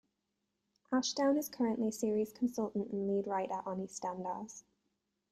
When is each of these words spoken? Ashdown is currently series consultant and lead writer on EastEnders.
Ashdown 0.91 1.37
is 1.37 1.47
currently 1.47 1.91
series 1.91 2.33
consultant 2.33 2.89
and 2.89 3.07
lead 3.07 3.27
writer 3.27 3.61
on 3.67 3.81
EastEnders. 3.85 4.63